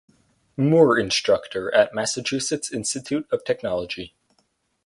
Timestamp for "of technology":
3.31-4.15